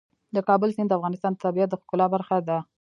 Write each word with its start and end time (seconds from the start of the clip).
د 0.35 0.37
کابل 0.47 0.69
سیند 0.75 0.89
د 0.91 0.93
افغانستان 0.97 1.31
د 1.33 1.41
طبیعت 1.45 1.69
د 1.71 1.75
ښکلا 1.81 2.05
برخه 2.15 2.37
ده. 2.47 2.57